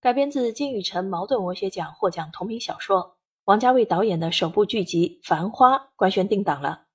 [0.00, 6.86] 改编自金宇澄茅盾文学奖获奖同名小说，王家卫导演的首部剧集《繁花》官宣定档了，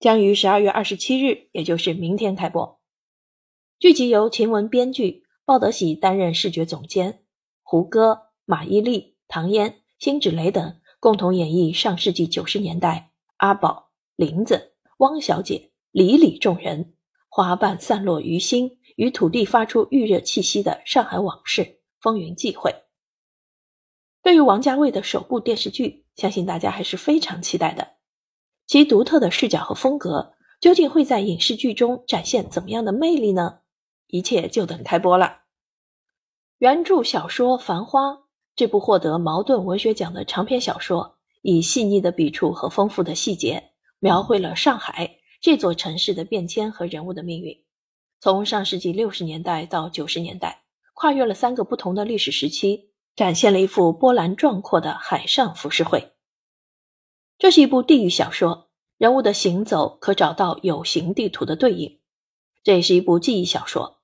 [0.00, 2.80] 将于十二月二十七日，也就是明天开播。
[3.78, 7.24] 剧集由秦雯编剧，鲍德喜担任视觉总监，
[7.62, 16.94] 胡歌、马伊琍、唐嫣、辛芷蕾等共同演绎上世纪九十年代阿宝、林子、汪小姐、李李众人
[17.28, 21.73] 花瓣散落于心，与土地发出预热气息的上海往事。
[22.04, 22.70] 风云际会。
[24.22, 27.92] 对于王家卫的首部电视剧，相信大家还是非常期待的。
[28.66, 33.60] 其独特的视角和风格，究竟会在影视剧中展现怎么样的魅力呢？
[34.08, 35.44] 一切就等开播了。
[36.58, 38.10] 原著小说《繁花》
[38.54, 47.64] 这部获得茅盾文学奖的长篇小说，以细腻的笔触和丰富的细节，描绘了上海这座城市的变迁和人物的命运，
[48.20, 50.63] 从上世纪六十年代到九十年代。
[50.94, 56.12] 跨越了三个不同的历史时期，展现了一幅波澜壮阔的海上浮世绘。
[57.36, 62.00] 这是一部地域小说，人物的行走可找到有形地图的对应。
[62.62, 63.98] 这也是一部记忆小说，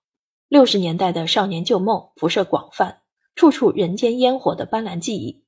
[0.49, 3.03] 六十年代的少年旧梦辐射广泛，
[3.35, 5.45] 处处人间烟火的斑斓记忆；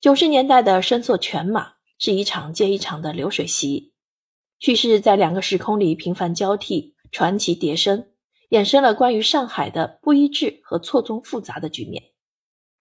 [0.00, 3.94] 九十年代的深色犬马是一场接一场的流水席，
[4.58, 8.11] 叙事在两个时空里频繁交替，传奇迭生。
[8.52, 12.12] 衍生了关于上海的不一致和错综复杂的局面，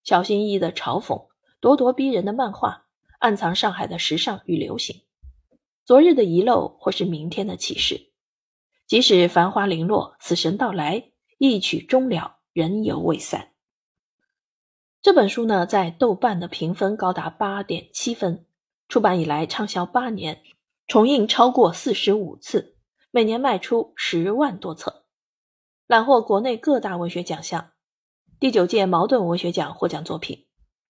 [0.04, 1.30] 小心翼翼的嘲讽，
[1.62, 2.88] 咄咄逼人的漫画，
[3.20, 5.04] 暗藏上海的时尚与流行，
[5.86, 8.12] 昨日的遗漏或是明天的启示。
[8.86, 13.54] 即使繁华零落，死神到来，一曲终了，人犹未散。
[15.02, 18.46] 这本书呢，在豆瓣的评分高达八点七分，
[18.90, 20.44] 出版以来畅销八年，
[20.86, 22.76] 重印超过四十五次，
[23.10, 25.01] 每年卖出十万多册。
[25.92, 27.72] 揽获国内各大文学奖项，
[28.40, 30.46] 第九届茅盾文学奖获奖作品，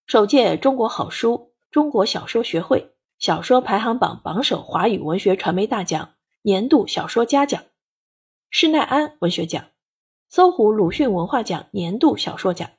[0.06, 7.64] 首届中国好书中国小说学会小说排行榜榜首华语文学传媒大奖年度小说家奖，
[8.48, 9.70] 施耐庵文学奖，
[10.28, 12.70] 搜狐鲁迅文化奖年度小说奖。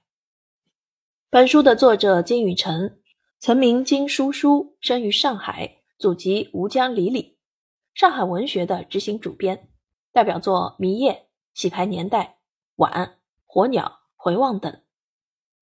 [1.29, 2.99] 本书的作者金宇澄，
[3.37, 7.37] 曾名金叔叔，生于上海，祖籍吴江里里，
[7.93, 9.67] 上海文学的执行主编，
[10.13, 11.11] 代表作《迷夜》。
[11.53, 12.39] 洗牌年代、
[12.77, 14.81] 晚、火鸟、回望等，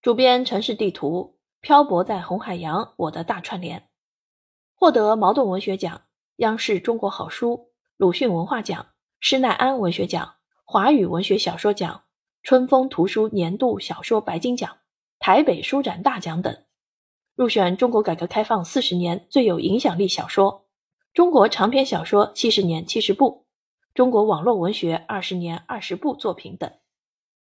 [0.01, 3.89] 主编城市地图、漂泊在红海洋、我的大串联，
[4.73, 6.03] 获得茅盾文学奖、
[6.37, 8.87] 央视中国好书、鲁迅文化奖、
[9.19, 12.03] 施耐庵文学奖、华语文学小说奖、
[12.41, 14.77] 春风图书年度小说白金奖、
[15.19, 16.63] 台北书展大奖等，
[17.35, 20.67] 入选中国改革开放四十年最有影响力小说、
[21.13, 23.45] 中国长篇小说七十年七十部。
[23.93, 26.80] 中国网络文学二十年二十部作品等。